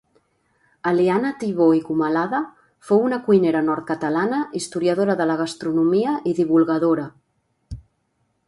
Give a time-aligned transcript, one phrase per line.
[0.91, 2.39] Eliana Thibaut i Comalada
[2.89, 7.07] fou una cuinera nord-catalana historiadora de la gastronomia i divulgadora